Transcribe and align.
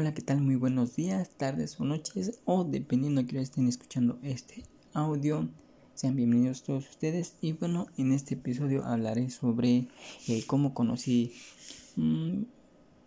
Hola, 0.00 0.14
¿qué 0.14 0.22
tal? 0.22 0.40
Muy 0.40 0.56
buenos 0.56 0.96
días, 0.96 1.28
tardes 1.36 1.78
o 1.78 1.84
noches, 1.84 2.40
o 2.46 2.64
dependiendo 2.64 3.20
de 3.20 3.26
que 3.26 3.38
estén 3.38 3.68
escuchando 3.68 4.18
este 4.22 4.64
audio. 4.94 5.50
Sean 5.92 6.16
bienvenidos 6.16 6.62
todos 6.62 6.88
ustedes. 6.88 7.36
Y 7.42 7.52
bueno, 7.52 7.86
en 7.98 8.12
este 8.12 8.32
episodio 8.32 8.82
hablaré 8.86 9.28
sobre 9.28 9.88
eh, 10.26 10.42
cómo 10.46 10.72
conocí, 10.72 11.34
mm, 11.96 12.44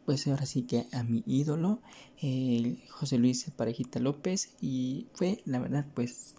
pues 0.05 0.27
ahora 0.27 0.45
sí 0.45 0.67
que 0.67 0.85
a 0.91 1.01
mi 1.01 1.23
ídolo, 1.25 1.81
José 2.91 3.18
Luis 3.18 3.50
Parejita 3.57 4.00
López. 4.00 4.54
Y 4.62 5.07
fue, 5.14 5.41
la 5.46 5.57
verdad, 5.57 5.88
pues 5.96 6.36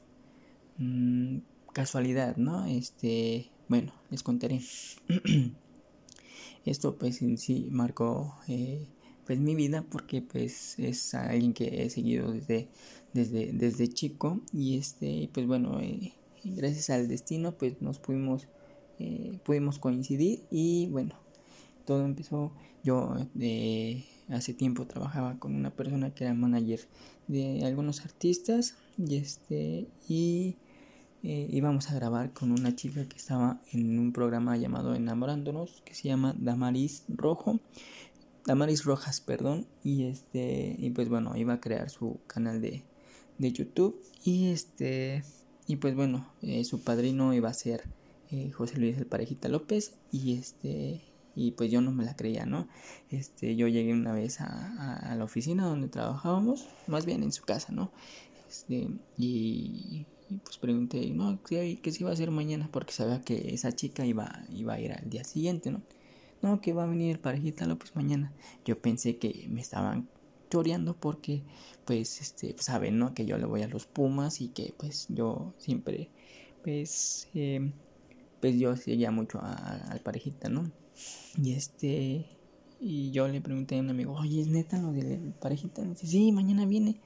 mm, 0.79 1.39
casualidad, 1.73 2.37
¿no? 2.37 2.65
Este, 2.67 3.51
bueno, 3.69 3.93
les 4.09 4.23
contaré. 4.23 4.61
Esto 6.65 6.97
pues 6.97 7.23
en 7.23 7.39
sí 7.39 7.67
marcó 7.73 8.37
eh, 8.47 8.87
pues 9.27 9.39
mi 9.39 9.55
vida 9.55 9.85
porque 9.91 10.23
pues 10.23 10.79
es 10.79 11.15
alguien 11.15 11.53
que 11.53 11.85
he 11.85 11.91
seguido 11.91 12.33
desde, 12.33 12.69
desde, 13.13 13.53
desde 13.53 13.89
chico. 13.89 14.41
Y 14.53 14.79
este 14.79 15.31
pues 15.33 15.47
bueno 15.47 15.81
eh, 15.81 16.13
gracias 16.45 16.91
al 16.91 17.09
destino 17.09 17.53
pues 17.53 17.81
nos 17.81 17.99
pudimos 17.99 18.47
eh, 18.99 19.39
pudimos 19.45 19.79
coincidir. 19.79 20.43
Y 20.51 20.89
bueno 20.89 21.15
todo 21.87 22.05
empezó. 22.05 22.53
Yo 22.83 23.17
eh, 23.41 24.05
hace 24.29 24.53
tiempo 24.53 24.87
trabajaba 24.87 25.39
con 25.39 25.55
una 25.55 25.71
persona 25.71 26.15
que 26.15 26.25
era 26.25 26.35
manager 26.35 26.81
de 27.29 27.65
algunos 27.65 28.05
artistas. 28.05 28.77
Y 28.99 29.17
este 29.17 29.89
y 30.09 30.57
íbamos 31.27 31.91
a 31.91 31.95
grabar 31.95 32.35
con 32.35 32.53
una 32.53 32.77
chica 32.77 33.09
que 33.09 33.17
estaba 33.17 33.59
en 33.73 33.99
un 33.99 34.13
programa 34.13 34.59
llamado 34.59 34.95
Enamorándonos 34.95 35.81
que 35.87 35.95
se 35.95 36.09
llama 36.09 36.35
Damaris 36.39 37.05
Rojo 37.09 37.61
Damaris 38.47 38.85
Rojas, 38.85 39.21
perdón, 39.21 39.67
y 39.83 40.05
este, 40.05 40.77
y 40.79 40.91
pues 40.91 41.09
bueno, 41.09 41.37
iba 41.37 41.55
a 41.55 41.61
crear 41.61 41.89
su 41.89 42.21
canal 42.27 42.61
de, 42.61 42.85
de 43.39 43.53
YouTube 43.53 44.01
y 44.23 44.51
este, 44.51 45.25
y 45.67 45.77
pues 45.77 45.95
bueno, 45.95 46.31
eh, 46.43 46.65
su 46.65 46.83
padrino 46.83 47.33
iba 47.33 47.49
a 47.49 47.55
ser 47.55 47.85
eh, 48.31 48.51
José 48.51 48.79
Luis 48.79 48.99
el 48.99 49.07
Parejita 49.07 49.49
López 49.49 49.95
y 50.13 50.35
este, 50.35 51.01
y 51.35 51.53
pues 51.53 51.71
yo 51.71 51.81
no 51.81 51.91
me 51.91 52.05
la 52.05 52.17
creía, 52.17 52.47
¿no? 52.47 52.69
Este, 53.11 53.57
yo 53.57 53.67
llegué 53.69 53.93
una 53.93 54.13
vez 54.13 54.41
a, 54.41 55.15
la 55.17 55.25
oficina 55.25 55.67
donde 55.67 55.89
trabajábamos, 55.89 56.67
más 56.87 57.07
bien 57.07 57.23
en 57.23 57.33
su 57.33 57.45
casa, 57.45 57.73
¿no? 57.73 57.93
Este, 58.49 58.89
y, 59.17 60.07
pues 60.45 60.59
pregunté, 60.59 61.11
no, 61.11 61.43
¿qué, 61.43 61.81
qué 61.83 61.93
se 61.93 62.03
iba 62.03 62.11
a 62.11 62.13
hacer 62.13 62.31
mañana? 62.31 62.69
Porque 62.71 62.93
sabía 62.93 63.21
que 63.23 63.55
esa 63.55 63.73
chica 63.73 64.05
iba, 64.07 64.45
iba 64.53 64.75
a 64.75 64.81
ir 64.81 64.93
al 64.93 65.09
día 65.09 65.25
siguiente, 65.25 65.71
¿no? 65.71 65.83
No, 66.45 66.61
que 66.61 66.75
va 66.75 66.85
a 66.85 66.87
venir 66.87 67.11
el 67.11 67.19
parejita 67.19 67.67
López 67.67 67.97
mañana. 67.97 68.33
Yo 68.67 68.79
pensé 68.81 69.17
que 69.17 69.47
me 69.49 69.61
estaban 69.63 70.09
choreando 70.51 70.95
porque, 70.95 71.43
pues, 71.87 72.21
este, 72.21 72.55
saben, 72.59 72.99
¿no? 72.99 73.15
Que 73.15 73.25
yo 73.25 73.39
le 73.39 73.47
voy 73.47 73.63
a 73.63 73.69
los 73.69 73.87
Pumas 73.87 74.41
y 74.41 74.49
que, 74.49 74.75
pues, 74.77 75.07
yo 75.09 75.55
siempre, 75.59 76.11
pues, 76.63 77.29
eh, 77.35 77.73
pues 78.41 78.59
yo 78.59 78.77
seguía 78.77 79.11
mucho 79.11 79.41
al 79.43 80.01
parejita, 80.01 80.49
¿no? 80.51 80.71
Y 81.43 81.55
este, 81.55 82.27
y 82.79 83.11
yo 83.11 83.27
le 83.29 83.41
pregunté 83.41 83.79
a 83.79 83.81
un 83.81 83.91
amigo, 83.91 84.13
oye, 84.13 84.43
¿es 84.43 84.49
neta 84.49 84.79
lo 84.79 84.93
del 84.93 85.33
parejita? 85.41 85.83
Y 85.83 85.89
dice, 85.89 86.07
sí, 86.07 86.31
mañana 86.33 86.67
viene. 86.67 87.01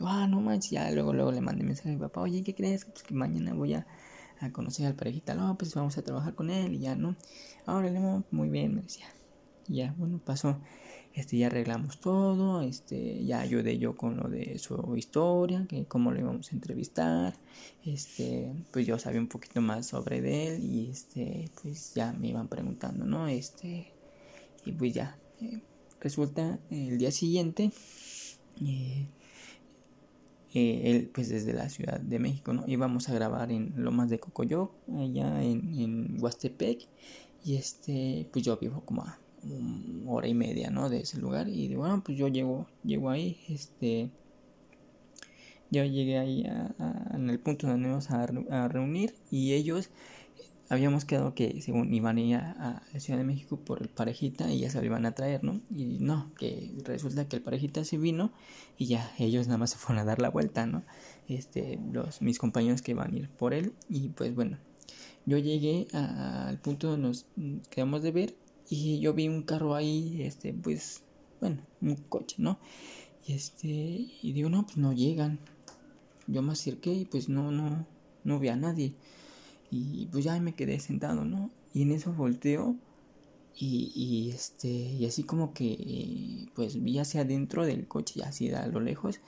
ah, 0.00 0.26
no 0.28 0.40
manches, 0.40 0.72
ya 0.72 0.90
luego, 0.90 1.12
luego 1.12 1.32
le 1.32 1.40
mandé 1.40 1.64
mensaje 1.64 1.90
a 1.90 1.92
mi 1.92 1.98
papá, 1.98 2.20
oye, 2.20 2.42
¿qué 2.42 2.54
crees? 2.54 2.84
Pues 2.84 3.02
que 3.04 3.14
mañana 3.14 3.54
voy 3.54 3.74
a 3.74 3.86
a 4.40 4.52
conocer 4.52 4.86
al 4.86 4.94
parejita 4.94 5.34
no, 5.34 5.56
pues 5.56 5.74
vamos 5.74 5.96
a 5.98 6.02
trabajar 6.02 6.34
con 6.34 6.50
él 6.50 6.74
y 6.74 6.78
ya, 6.80 6.94
¿no? 6.94 7.16
Ahora 7.64 7.90
le 7.90 8.00
muy 8.30 8.48
bien, 8.48 8.74
me 8.74 8.82
decía. 8.82 9.06
ya, 9.68 9.94
bueno, 9.98 10.20
pasó. 10.24 10.58
Este, 11.16 11.38
ya 11.38 11.46
arreglamos 11.46 11.98
todo, 11.98 12.60
este, 12.60 13.24
ya 13.24 13.40
ayudé 13.40 13.78
yo 13.78 13.96
con 13.96 14.18
lo 14.18 14.28
de 14.28 14.58
su 14.58 14.94
historia, 14.98 15.64
que 15.66 15.86
cómo 15.86 16.12
lo 16.12 16.20
íbamos 16.20 16.52
a 16.52 16.54
entrevistar, 16.54 17.32
este, 17.86 18.52
pues 18.70 18.86
yo 18.86 18.98
sabía 18.98 19.18
un 19.18 19.26
poquito 19.26 19.62
más 19.62 19.86
sobre 19.86 20.18
él 20.18 20.62
y 20.62 20.90
este, 20.90 21.50
pues 21.62 21.94
ya 21.94 22.12
me 22.12 22.28
iban 22.28 22.48
preguntando, 22.48 23.06
¿no? 23.06 23.28
Este, 23.28 23.94
y 24.66 24.72
pues 24.72 24.92
ya, 24.92 25.16
eh, 25.40 25.62
resulta 26.00 26.58
el 26.68 26.98
día 26.98 27.10
siguiente, 27.10 27.70
eh, 28.62 29.08
eh, 30.56 30.90
él 30.90 31.10
pues 31.12 31.28
desde 31.28 31.52
la 31.52 31.68
Ciudad 31.68 32.00
de 32.00 32.18
México, 32.18 32.54
¿no? 32.54 32.64
Íbamos 32.66 33.10
a 33.10 33.14
grabar 33.14 33.52
en 33.52 33.74
Lomas 33.76 34.08
de 34.08 34.18
Cocoyoc, 34.18 34.72
allá 34.88 35.42
en, 35.42 35.78
en 35.78 36.16
Huastepec, 36.18 36.88
y 37.44 37.56
este, 37.56 38.26
pues 38.32 38.42
yo 38.42 38.56
vivo 38.56 38.80
como 38.86 39.02
a 39.02 39.18
una 39.42 40.10
hora 40.10 40.28
y 40.28 40.34
media, 40.34 40.70
¿no? 40.70 40.88
De 40.88 41.00
ese 41.00 41.18
lugar, 41.18 41.46
y 41.48 41.68
de, 41.68 41.76
bueno, 41.76 42.02
pues 42.02 42.16
yo 42.16 42.28
llego, 42.28 42.66
llego 42.82 43.10
ahí, 43.10 43.36
este, 43.50 44.08
yo 45.70 45.84
llegué 45.84 46.16
ahí 46.16 46.46
en 47.12 47.28
el 47.28 47.38
punto 47.38 47.66
donde 47.66 47.88
nos 47.90 48.10
a, 48.10 48.26
a 48.50 48.68
reunir, 48.68 49.14
y 49.30 49.52
ellos 49.52 49.90
habíamos 50.68 51.04
quedado 51.04 51.34
que 51.34 51.60
según 51.62 51.92
iban 51.92 52.16
a 52.16 52.20
ir 52.20 52.36
a, 52.36 52.82
la 52.92 53.00
Ciudad 53.00 53.18
de 53.18 53.24
México 53.24 53.58
por 53.58 53.82
el 53.82 53.88
parejita 53.88 54.50
y 54.52 54.60
ya 54.60 54.70
se 54.70 54.78
lo 54.80 54.86
iban 54.86 55.06
a 55.06 55.12
traer, 55.12 55.44
¿no? 55.44 55.60
Y 55.70 55.98
no, 56.00 56.32
que 56.38 56.74
resulta 56.84 57.28
que 57.28 57.36
el 57.36 57.42
parejita 57.42 57.84
se 57.84 57.98
vino 57.98 58.32
y 58.76 58.86
ya 58.86 59.12
ellos 59.18 59.46
nada 59.46 59.58
más 59.58 59.70
se 59.70 59.78
fueron 59.78 60.02
a 60.02 60.04
dar 60.04 60.20
la 60.20 60.30
vuelta, 60.30 60.66
¿no? 60.66 60.84
Este, 61.28 61.78
los, 61.92 62.22
mis 62.22 62.38
compañeros 62.38 62.82
que 62.82 62.92
iban 62.92 63.12
a 63.12 63.16
ir 63.16 63.28
por 63.28 63.54
él 63.54 63.72
y 63.88 64.08
pues 64.10 64.34
bueno, 64.34 64.58
yo 65.24 65.38
llegué 65.38 65.88
al 65.92 66.58
punto 66.60 66.90
donde 66.90 67.08
nos 67.08 67.26
quedamos 67.68 68.02
de 68.02 68.12
ver 68.12 68.34
y 68.68 69.00
yo 69.00 69.14
vi 69.14 69.28
un 69.28 69.42
carro 69.42 69.74
ahí, 69.74 70.22
este, 70.22 70.52
pues, 70.52 71.02
bueno, 71.40 71.62
un 71.80 71.96
coche, 71.96 72.36
¿no? 72.38 72.58
Y 73.26 73.32
este, 73.32 73.68
y 73.68 74.32
digo, 74.32 74.48
no, 74.48 74.64
pues 74.64 74.76
no 74.76 74.92
llegan. 74.92 75.38
Yo 76.26 76.42
me 76.42 76.52
acerqué 76.52 76.92
y 76.92 77.04
pues 77.04 77.28
no, 77.28 77.50
no, 77.52 77.86
no 78.24 78.38
vi 78.38 78.48
a 78.48 78.56
nadie. 78.56 78.94
Y 79.70 80.06
pues 80.06 80.24
ya 80.24 80.38
me 80.40 80.54
quedé 80.54 80.78
sentado, 80.80 81.24
¿no? 81.24 81.50
Y 81.74 81.82
en 81.82 81.92
eso 81.92 82.12
volteo 82.12 82.76
y, 83.58 83.92
y 83.94 84.30
este, 84.30 84.68
y 84.68 85.06
así 85.06 85.22
como 85.22 85.52
que 85.54 86.46
pues 86.54 86.82
vi 86.82 86.98
hacia 86.98 87.22
adentro 87.22 87.64
del 87.64 87.88
coche, 87.88 88.22
así 88.22 88.50
a 88.50 88.66
lo 88.66 88.80
lejos, 88.80 89.20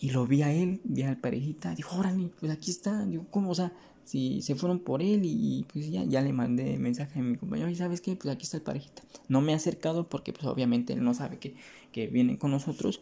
y 0.00 0.10
lo 0.10 0.26
vi 0.26 0.42
a 0.42 0.52
él, 0.52 0.80
vi 0.84 1.02
al 1.02 1.18
parejita, 1.18 1.74
dijo, 1.74 1.96
órale, 1.96 2.30
pues 2.38 2.52
aquí 2.52 2.70
está, 2.70 3.04
digo, 3.06 3.26
¿cómo? 3.30 3.50
O 3.50 3.54
sea, 3.54 3.72
si 4.04 4.42
se 4.42 4.54
fueron 4.54 4.78
por 4.78 5.02
él 5.02 5.22
y 5.24 5.66
pues 5.72 5.90
ya, 5.90 6.04
ya 6.04 6.20
le 6.20 6.32
mandé 6.32 6.78
mensaje 6.78 7.18
a 7.18 7.22
mi 7.22 7.36
compañero, 7.36 7.70
y 7.70 7.74
sabes 7.74 8.00
qué, 8.00 8.14
pues 8.14 8.32
aquí 8.32 8.44
está 8.44 8.58
el 8.58 8.62
parejita. 8.62 9.02
No 9.28 9.40
me 9.40 9.52
ha 9.52 9.56
acercado 9.56 10.08
porque 10.08 10.32
pues 10.32 10.46
obviamente 10.46 10.92
él 10.92 11.02
no 11.02 11.14
sabe 11.14 11.38
que, 11.38 11.56
que 11.92 12.06
viene 12.08 12.38
con 12.38 12.50
nosotros, 12.50 13.00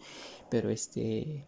pero 0.50 0.70
este, 0.70 1.44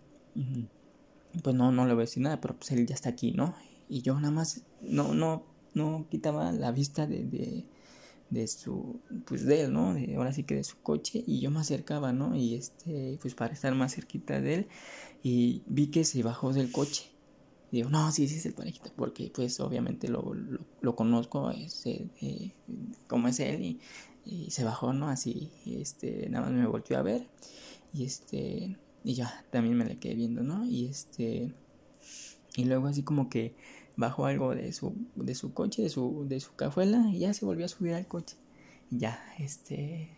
pues 1.42 1.54
no, 1.54 1.70
no 1.72 1.86
le 1.86 1.94
voy 1.94 2.02
a 2.02 2.06
decir 2.06 2.22
nada, 2.22 2.40
pero 2.40 2.56
pues 2.56 2.72
él 2.72 2.86
ya 2.86 2.94
está 2.94 3.10
aquí, 3.10 3.32
¿no? 3.32 3.54
Y 3.88 4.02
yo 4.02 4.14
nada 4.16 4.32
más 4.32 4.62
no, 4.80 5.14
no, 5.14 5.44
no 5.74 6.06
quitaba 6.10 6.52
la 6.52 6.72
vista 6.72 7.06
de, 7.06 7.24
de, 7.24 7.64
de 8.30 8.46
su, 8.46 9.00
pues 9.26 9.44
de 9.46 9.62
él, 9.62 9.72
¿no? 9.72 9.94
Ahora 10.16 10.32
sí 10.32 10.44
que 10.44 10.56
de 10.56 10.64
su 10.64 10.78
coche 10.78 11.22
y 11.26 11.40
yo 11.40 11.50
me 11.50 11.60
acercaba, 11.60 12.12
¿no? 12.12 12.34
Y 12.36 12.54
este, 12.54 13.18
pues 13.20 13.34
para 13.34 13.52
estar 13.52 13.74
más 13.74 13.94
cerquita 13.94 14.40
de 14.40 14.54
él 14.54 14.68
y 15.22 15.62
vi 15.66 15.88
que 15.88 16.04
se 16.04 16.22
bajó 16.22 16.52
del 16.52 16.72
coche. 16.72 17.10
Y 17.70 17.78
digo, 17.78 17.90
no, 17.90 18.10
sí, 18.12 18.28
sí 18.28 18.36
es 18.36 18.46
el 18.46 18.54
parejita, 18.54 18.92
porque 18.96 19.30
pues 19.34 19.58
obviamente 19.60 20.08
lo, 20.08 20.34
lo, 20.80 20.96
conozco, 20.96 21.50
es, 21.50 21.84
eh, 21.86 22.52
como 23.08 23.26
es 23.26 23.40
él 23.40 23.60
y, 23.60 23.80
y, 24.24 24.50
se 24.52 24.62
bajó, 24.62 24.92
¿no? 24.92 25.08
Así, 25.08 25.50
este, 25.66 26.28
nada 26.30 26.46
más 26.46 26.54
me 26.54 26.66
volvió 26.66 26.96
a 26.98 27.02
ver 27.02 27.26
y 27.92 28.04
este, 28.04 28.78
y 29.02 29.14
ya, 29.14 29.44
también 29.50 29.76
me 29.76 29.84
le 29.84 29.98
quedé 29.98 30.14
viendo, 30.14 30.42
¿no? 30.42 30.64
Y 30.64 30.86
este, 30.86 31.52
y 32.56 32.64
luego 32.64 32.86
así 32.86 33.02
como 33.02 33.28
que 33.28 33.54
bajó 33.96 34.26
algo 34.26 34.54
de 34.54 34.72
su, 34.72 34.94
de 35.14 35.34
su 35.34 35.52
coche, 35.52 35.82
de 35.82 35.88
su, 35.88 36.26
de 36.28 36.40
su 36.40 36.54
cajuela, 36.54 37.10
y 37.12 37.20
ya 37.20 37.34
se 37.34 37.44
volvió 37.44 37.64
a 37.64 37.68
subir 37.68 37.94
al 37.94 38.06
coche. 38.06 38.36
Y 38.90 38.98
ya, 38.98 39.20
este, 39.38 40.16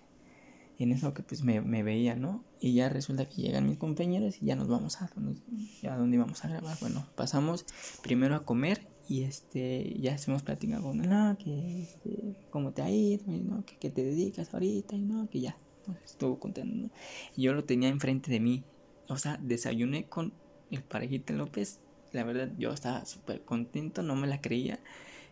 en 0.79 0.93
eso 0.93 1.15
que 1.15 1.23
pues 1.23 1.43
me, 1.43 1.61
me, 1.61 1.83
veía, 1.83 2.15
¿no? 2.15 2.45
Y 2.61 2.75
ya 2.75 2.89
resulta 2.89 3.29
que 3.29 3.43
llegan 3.43 3.67
mis 3.67 3.79
compañeros 3.79 4.43
y 4.43 4.47
ya 4.47 4.57
nos 4.57 4.69
vamos 4.69 5.01
a, 5.01 5.07
a 5.07 5.97
dónde 5.97 6.17
íbamos 6.17 6.45
a 6.45 6.49
grabar. 6.49 6.77
Bueno, 6.81 7.07
pasamos 7.17 7.65
primero 8.03 8.35
a 8.35 8.45
comer 8.45 8.87
y 9.09 9.23
este, 9.23 9.97
ya 9.99 10.15
estuvimos 10.15 10.43
platicando 10.43 10.87
con 10.87 10.99
no, 10.99 11.37
que, 11.39 11.83
este, 11.83 12.37
cómo 12.51 12.73
te 12.73 12.83
ha 12.83 12.91
ido, 12.91 13.25
¿no? 13.27 13.65
Que, 13.65 13.77
que 13.77 13.91
te 13.91 14.05
dedicas 14.05 14.53
ahorita 14.53 14.97
y 14.97 15.01
no, 15.01 15.29
que 15.31 15.41
ya, 15.41 15.57
pues, 15.85 15.99
estuvo 16.05 16.39
contando, 16.39 16.77
¿no? 16.77 16.91
Y 17.35 17.43
yo 17.43 17.55
lo 17.55 17.65
tenía 17.65 17.89
enfrente 17.89 18.31
de 18.31 18.41
mí, 18.41 18.65
o 19.09 19.17
sea, 19.17 19.39
desayuné 19.43 20.09
con 20.09 20.35
el 20.71 20.83
parejita 20.83 21.33
López 21.33 21.81
la 22.13 22.25
verdad 22.25 22.51
yo 22.59 22.73
estaba 22.73 23.05
súper 23.05 23.43
contento, 23.43 24.03
no 24.03 24.17
me 24.17 24.27
la 24.27 24.41
creía. 24.41 24.79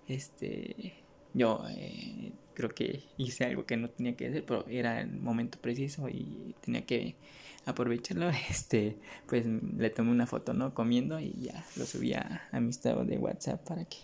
Este, 0.09 0.95
yo 1.35 1.65
eh, 1.71 2.33
creo 2.55 2.71
que 2.71 3.05
hice 3.17 3.45
algo 3.45 3.67
que 3.67 3.77
no 3.77 3.91
tenía 3.91 4.17
que 4.17 4.29
hacer, 4.29 4.45
pero 4.45 4.67
era 4.69 5.01
el 5.01 5.13
momento 5.13 5.59
preciso 5.61 6.09
y 6.09 6.55
tenía 6.61 6.85
que 6.87 7.17
aprovecharlo. 7.65 8.31
Este, 8.51 8.97
pues 9.27 9.47
le 9.47 9.91
tomé 9.91 10.11
una 10.11 10.27
foto, 10.27 10.55
¿no? 10.55 10.75
Comiendo 10.75 11.21
y 11.21 11.33
ya 11.41 11.65
lo 11.77 11.87
subí 11.87 12.15
a, 12.15 12.49
mi 12.53 12.71
estado 12.71 13.05
de 13.05 13.19
WhatsApp 13.19 13.67
para 13.67 13.85
que, 13.85 13.99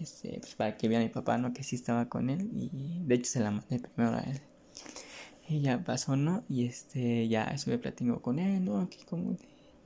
este, 0.00 0.38
pues 0.40 0.54
para 0.54 0.76
que 0.76 0.88
vea 0.88 1.00
a 1.00 1.02
mi 1.02 1.08
papá, 1.08 1.38
¿no? 1.38 1.52
Que 1.52 1.62
sí 1.62 1.76
estaba 1.76 2.08
con 2.08 2.30
él 2.30 2.50
y 2.54 3.02
de 3.04 3.14
hecho 3.14 3.32
se 3.32 3.40
la 3.40 3.50
mandé 3.50 3.78
primero 3.78 4.16
a 4.16 4.20
él. 4.20 4.40
y 5.48 5.60
ya 5.60 5.82
pasó, 5.84 6.16
¿no? 6.16 6.44
Y 6.48 6.66
este, 6.66 7.28
ya 7.28 7.44
estuve 7.44 7.78
platicando 7.78 8.20
con 8.22 8.38
él, 8.38 8.64
¿no? 8.64 8.88
Que 8.88 8.98
cómo 9.04 9.36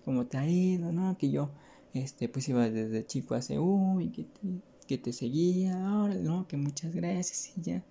cómo 0.06 0.24
te 0.24 0.38
ha 0.38 0.48
ido, 0.48 0.92
¿no? 0.92 1.18
Que 1.18 1.30
yo, 1.30 1.50
este, 1.96 2.28
pues 2.28 2.48
iba 2.48 2.68
desde 2.68 3.06
chico 3.06 3.34
a 3.34 3.40
CU 3.40 4.00
y 4.00 4.10
que 4.10 4.24
te, 4.24 4.40
que 4.86 4.98
te 4.98 5.12
seguía, 5.12 5.86
ahora, 5.86 6.14
¿no? 6.14 6.46
Que 6.46 6.56
muchas 6.56 6.94
gracias 6.94 7.52
y 7.56 7.62
ya. 7.62 7.84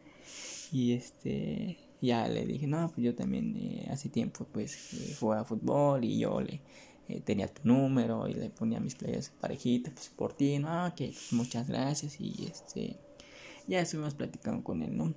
Y 0.72 0.94
este, 0.94 1.78
ya 2.02 2.28
le 2.28 2.46
dije, 2.46 2.68
no, 2.68 2.90
pues 2.90 3.04
yo 3.06 3.16
también 3.16 3.56
eh, 3.58 3.88
hace 3.92 4.10
tiempo, 4.10 4.46
pues, 4.52 4.94
eh, 4.94 5.16
jugaba 5.20 5.46
fútbol 5.46 6.04
y 6.04 6.20
yo 6.20 6.42
le 6.42 6.62
eh, 7.08 7.22
tenía 7.22 7.48
tu 7.48 7.62
número 7.68 8.28
y 8.28 8.34
le 8.34 8.50
ponía 8.50 8.80
mis 8.80 8.96
playas 8.96 9.32
parejita, 9.40 9.92
pues, 9.92 10.10
por 10.10 10.34
ti, 10.34 10.60
¿no? 10.60 10.94
Que 10.96 11.08
pues, 11.08 11.34
muchas 11.34 11.68
gracias 11.68 12.20
y 12.20 12.46
este, 12.46 13.00
ya 13.68 13.80
estuvimos 13.80 14.16
platicando 14.16 14.64
con 14.64 14.82
él, 14.82 14.96
¿no? 14.98 15.14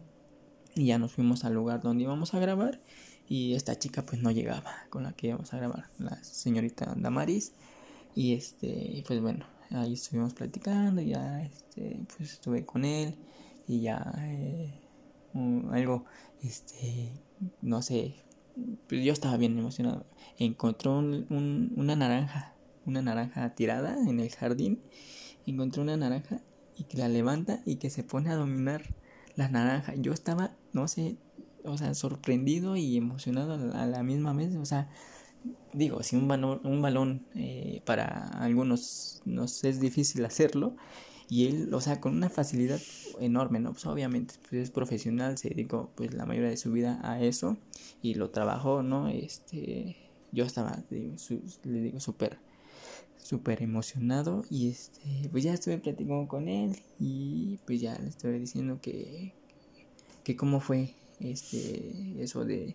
Y 0.75 0.87
ya 0.87 0.99
nos 0.99 1.12
fuimos 1.12 1.44
al 1.44 1.55
lugar 1.55 1.81
donde 1.81 2.05
íbamos 2.05 2.35
a 2.35 2.38
grabar 2.38 2.81
y 3.29 3.55
esta 3.55 3.79
chica 3.79 4.05
pues 4.06 4.23
no 4.23 4.31
llegaba 4.31 4.73
con 4.90 5.02
la 5.02 5.12
que 5.12 5.29
íbamos 5.29 5.52
a 5.52 5.58
grabar, 5.58 5.90
la 5.99 6.23
señorita 6.23 6.94
Damaris. 6.96 7.52
Y 8.19 8.35
este, 8.35 9.05
pues 9.06 9.20
bueno, 9.20 9.47
ahí 9.70 9.93
estuvimos 9.93 10.35
platicando, 10.35 11.00
ya 11.00 11.41
este, 11.41 12.05
pues 12.17 12.32
estuve 12.32 12.67
con 12.67 12.85
él 12.85 13.15
y 13.69 13.82
ya 13.82 14.12
eh, 14.23 14.75
algo, 15.70 16.05
este, 16.43 17.12
no 17.62 17.81
sé, 17.81 18.17
pues 18.88 19.05
yo 19.05 19.12
estaba 19.12 19.37
bien 19.37 19.56
emocionado. 19.56 20.05
Encontró 20.37 20.99
un, 20.99 21.73
una 21.76 21.94
naranja, 21.94 22.56
una 22.87 23.03
naranja 23.03 23.55
tirada 23.55 23.97
en 24.05 24.19
el 24.19 24.31
jardín, 24.31 24.82
encontró 25.47 25.85
una 25.85 25.97
naranja 25.97 26.41
y 26.76 26.82
que 26.87 26.99
la 26.99 27.09
levanta 27.09 27.62
y 27.64 27.76
que 27.76 27.88
se 27.88 28.03
pone 28.03 28.31
a 28.31 28.35
dominar 28.35 28.82
la 29.37 29.49
naranja. 29.49 29.94
Yo 29.94 30.12
estaba, 30.12 30.56
no 30.73 30.88
sé, 30.88 31.19
o 31.62 31.79
sea, 31.79 31.94
sorprendido 31.94 32.75
y 32.75 32.97
emocionado 32.97 33.73
a 33.76 33.87
la 33.87 34.03
misma 34.03 34.32
vez, 34.32 34.56
o 34.56 34.64
sea, 34.64 34.88
digo, 35.73 36.02
si 36.02 36.17
un 36.17 36.29
balón, 36.29 36.61
un 36.64 36.82
balón 36.82 37.26
eh, 37.35 37.82
para 37.85 38.29
algunos 38.29 39.23
nos 39.25 39.64
es 39.64 39.81
difícil 39.81 40.25
hacerlo, 40.25 40.75
y 41.31 41.46
él, 41.46 41.75
o 41.75 41.81
sea, 41.81 42.00
con 42.00 42.17
una 42.17 42.31
facilidad 42.31 42.81
enorme, 43.20 43.61
¿no? 43.61 43.73
Pues 43.73 43.85
obviamente 43.87 44.35
pues 44.49 44.62
es 44.62 44.70
profesional, 44.70 45.37
se 45.37 45.50
dedicó 45.50 45.90
pues 45.94 46.14
la 46.14 46.25
mayoría 46.25 46.50
de 46.50 46.56
su 46.56 46.73
vida 46.73 47.00
a 47.02 47.20
eso 47.20 47.58
y 48.02 48.14
lo 48.14 48.31
trabajó, 48.31 48.82
¿no? 48.82 49.08
Este, 49.08 49.96
yo 50.32 50.44
estaba, 50.44 50.82
le 50.90 51.81
digo, 51.81 52.00
súper, 52.00 52.38
súper 53.19 53.62
emocionado 53.62 54.44
y 54.49 54.70
este, 54.70 55.29
pues 55.31 55.44
ya 55.44 55.52
estuve 55.52 55.79
platicando 55.79 56.26
con 56.29 56.49
él 56.49 56.76
y 56.99 57.58
pues 57.67 57.81
ya 57.81 57.99
le 57.99 58.08
estuve 58.08 58.38
diciendo 58.38 58.79
que, 58.81 59.35
que 60.25 60.35
cómo 60.35 60.61
fue 60.61 60.94
este, 61.20 62.23
eso 62.23 62.46
de 62.46 62.75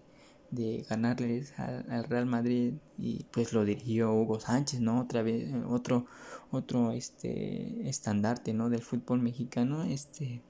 de 0.53 0.85
ganarles 0.89 1.57
al, 1.59 2.03
Real 2.05 2.25
Madrid 2.25 2.73
y 2.97 3.25
pues 3.31 3.53
lo 3.53 3.65
dirigió 3.65 4.13
Hugo 4.13 4.39
Sánchez, 4.39 4.79
¿no? 4.81 5.01
Otra 5.01 5.21
vez 5.21 5.51
otro 5.67 6.05
otro 6.51 6.91
este 6.91 7.89
estandarte, 7.89 8.53
¿no? 8.53 8.69
del 8.69 8.81
fútbol 8.81 9.19
mexicano, 9.19 9.83
este 9.83 10.41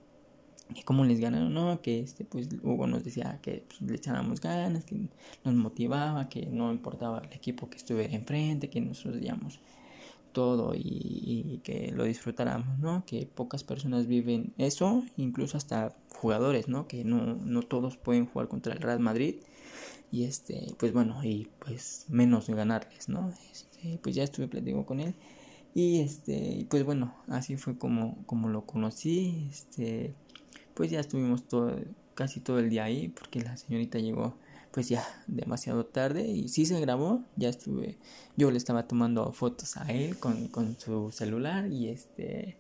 cómo 0.86 1.06
les 1.06 1.20
ganaron, 1.20 1.54
¿no? 1.54 1.82
Que 1.82 2.00
este 2.00 2.26
pues 2.26 2.50
Hugo 2.64 2.88
nos 2.88 3.04
decía 3.04 3.40
que 3.42 3.66
pues, 3.68 3.82
le 3.82 3.96
echábamos 3.96 4.42
ganas, 4.42 4.86
que 4.86 5.10
nos 5.44 5.54
motivaba, 5.56 6.30
que 6.30 6.46
no 6.48 6.72
importaba 6.72 7.20
el 7.20 7.34
equipo 7.34 7.70
que 7.70 7.78
estuviera 7.78 8.14
enfrente, 8.14 8.70
que 8.70 8.82
nosotros 8.82 9.20
digamos 9.22 9.60
todo 10.34 10.74
y, 10.74 10.82
y, 10.82 11.60
que 11.64 11.92
lo 11.92 12.04
disfrutáramos, 12.04 12.80
¿no? 12.80 13.06
Que 13.06 13.28
pocas 13.28 13.64
personas 13.64 14.08
viven 14.08 14.54
eso, 14.58 15.04
incluso 15.16 15.58
hasta 15.58 15.96
jugadores, 16.10 16.68
¿no? 16.68 16.88
Que 16.88 17.06
no, 17.06 17.36
no 17.36 17.62
todos 17.62 17.98
pueden 17.98 18.26
jugar 18.26 18.48
contra 18.48 18.74
el 18.74 18.82
Real 18.82 19.00
Madrid 19.00 19.36
y 20.14 20.26
este 20.26 20.76
pues 20.78 20.94
bueno 20.94 21.24
y 21.24 21.50
pues 21.58 22.06
menos 22.08 22.48
ganarles 22.48 23.10
no 23.10 23.34
este, 23.52 23.98
pues 24.04 24.14
ya 24.14 24.24
estuve 24.24 24.48
platicando 24.48 24.86
con 24.86 25.00
él 25.00 25.16
y 25.74 26.02
este 26.02 26.68
pues 26.70 26.86
bueno 26.86 27.16
así 27.28 27.58
fue 27.58 27.80
como 27.80 28.24
como 28.28 28.48
lo 28.48 28.64
conocí 28.68 29.48
este 29.50 30.14
pues 30.76 30.92
ya 30.92 31.00
estuvimos 31.00 31.48
todo 31.48 31.76
casi 32.14 32.40
todo 32.42 32.60
el 32.60 32.70
día 32.70 32.84
ahí 32.84 33.08
porque 33.08 33.42
la 33.42 33.58
señorita 33.58 33.98
llegó 33.98 34.36
pues 34.72 34.88
ya 34.88 35.04
demasiado 35.26 35.88
tarde 35.88 36.28
y 36.28 36.48
sí 36.48 36.68
se 36.68 36.80
grabó 36.80 37.24
ya 37.36 37.50
estuve 37.50 37.98
yo 38.38 38.52
le 38.52 38.58
estaba 38.58 38.88
tomando 38.88 39.34
fotos 39.34 39.78
a 39.78 39.92
él 39.92 40.20
con, 40.20 40.48
con 40.50 40.80
su 40.80 41.10
celular 41.10 41.72
y 41.72 41.90
este 41.90 42.56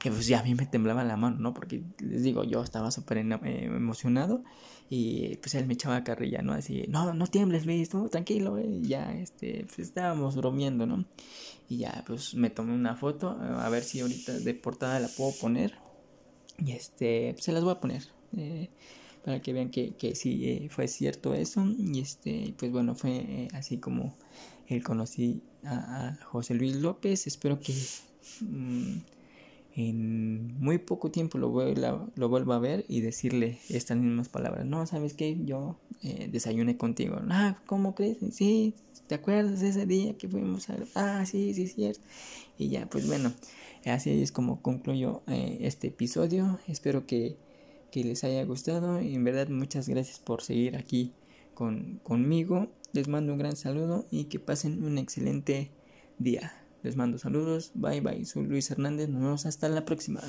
que 0.00 0.10
pues 0.10 0.26
ya 0.26 0.40
a 0.40 0.42
mí 0.42 0.54
me 0.54 0.64
temblaba 0.64 1.04
la 1.04 1.16
mano, 1.16 1.36
¿no? 1.38 1.52
Porque 1.52 1.82
les 1.98 2.22
digo, 2.22 2.42
yo 2.42 2.62
estaba 2.62 2.90
súper 2.90 3.18
eh, 3.18 3.64
emocionado 3.66 4.42
y 4.88 5.36
pues 5.36 5.54
él 5.54 5.66
me 5.66 5.74
echaba 5.74 6.02
carrilla, 6.02 6.40
¿no? 6.40 6.54
Así, 6.54 6.86
no, 6.88 7.12
no 7.12 7.26
tiembles, 7.26 7.66
Luis, 7.66 7.90
tú, 7.90 8.08
tranquilo, 8.08 8.56
¿eh? 8.56 8.80
ya, 8.80 9.12
este, 9.12 9.66
pues 9.66 9.78
estábamos 9.78 10.36
bromeando, 10.36 10.86
¿no? 10.86 11.04
Y 11.68 11.76
ya, 11.78 12.02
pues 12.06 12.34
me 12.34 12.48
tomé 12.48 12.74
una 12.74 12.96
foto, 12.96 13.30
a 13.30 13.68
ver 13.68 13.84
si 13.84 14.00
ahorita 14.00 14.32
de 14.32 14.54
portada 14.54 14.98
la 15.00 15.08
puedo 15.08 15.32
poner 15.38 15.74
y 16.58 16.72
este, 16.72 17.32
pues, 17.34 17.44
se 17.44 17.52
las 17.52 17.62
voy 17.62 17.72
a 17.72 17.80
poner. 17.80 18.08
Eh, 18.36 18.70
para 19.22 19.42
que 19.42 19.52
vean 19.52 19.70
que, 19.70 19.94
que 19.96 20.14
sí 20.14 20.68
fue 20.70 20.88
cierto 20.88 21.34
eso 21.34 21.66
y 21.78 22.00
este 22.00 22.54
pues 22.56 22.72
bueno 22.72 22.94
fue 22.94 23.48
así 23.52 23.76
como 23.76 24.16
él 24.66 24.82
conocí 24.82 25.42
a, 25.62 26.16
José 26.24 26.54
Luis 26.54 26.76
López 26.76 27.26
espero 27.26 27.60
que 27.60 27.74
mm, 28.40 28.98
en 29.76 30.58
muy 30.60 30.78
poco 30.78 31.10
tiempo 31.10 31.38
lo, 31.38 31.52
lo 32.14 32.28
vuelvo 32.28 32.52
a 32.52 32.58
ver 32.58 32.84
y 32.88 33.00
decirle 33.00 33.58
estas 33.68 33.96
mismas 33.96 34.28
palabras. 34.28 34.66
No, 34.66 34.86
¿sabes 34.86 35.14
qué? 35.14 35.38
Yo 35.44 35.76
eh, 36.02 36.28
desayuné 36.30 36.76
contigo. 36.76 37.20
Ah, 37.28 37.56
¿cómo 37.66 37.94
crees? 37.94 38.18
Sí, 38.32 38.74
¿te 39.06 39.14
acuerdas 39.14 39.60
de 39.60 39.68
ese 39.68 39.86
día 39.86 40.16
que 40.16 40.28
fuimos 40.28 40.68
a... 40.70 40.76
Ah, 40.94 41.24
sí, 41.24 41.54
sí, 41.54 41.68
cierto. 41.68 42.00
Y 42.58 42.68
ya, 42.68 42.86
pues 42.86 43.06
bueno, 43.06 43.32
así 43.86 44.22
es 44.22 44.32
como 44.32 44.60
concluyo 44.60 45.22
eh, 45.28 45.58
este 45.60 45.88
episodio. 45.88 46.58
Espero 46.66 47.06
que, 47.06 47.36
que, 47.90 48.04
les 48.04 48.24
haya 48.24 48.44
gustado. 48.44 49.00
Y 49.00 49.14
en 49.14 49.24
verdad, 49.24 49.48
muchas 49.48 49.88
gracias 49.88 50.18
por 50.18 50.42
seguir 50.42 50.76
aquí 50.76 51.12
con, 51.54 52.00
conmigo. 52.02 52.68
Les 52.92 53.06
mando 53.06 53.32
un 53.32 53.38
gran 53.38 53.56
saludo 53.56 54.04
y 54.10 54.24
que 54.24 54.40
pasen 54.40 54.82
un 54.82 54.98
excelente 54.98 55.70
día. 56.18 56.59
Les 56.82 56.96
mando 56.96 57.18
saludos. 57.18 57.72
Bye 57.74 58.00
bye. 58.00 58.24
Soy 58.24 58.46
Luis 58.46 58.70
Hernández. 58.70 59.08
Nos 59.08 59.22
vemos 59.22 59.46
hasta 59.46 59.68
la 59.68 59.84
próxima. 59.84 60.20